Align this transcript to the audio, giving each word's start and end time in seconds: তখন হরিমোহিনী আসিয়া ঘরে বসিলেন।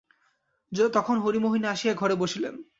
তখন 0.93 1.15
হরিমোহিনী 1.17 1.67
আসিয়া 1.67 1.93
ঘরে 1.93 2.15
বসিলেন। 2.15 2.63